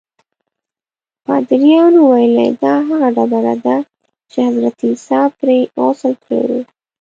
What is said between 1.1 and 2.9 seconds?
پادریانو ویلي دا